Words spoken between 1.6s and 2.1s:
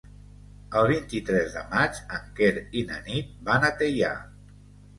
maig